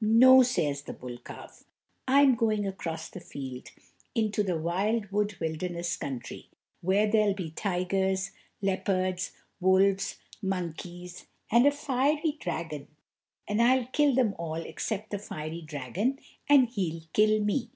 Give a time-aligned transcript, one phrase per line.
[0.00, 1.64] "No," says the bull calf,
[2.06, 3.68] "I'm going across the field,
[4.14, 6.48] into the wild wood wilderness country,
[6.82, 12.86] where there'll be tigers, leopards, wolves, monkeys, and a fiery dragon,
[13.48, 17.70] and I'll kill them all except the fiery dragon, and he'll kill me."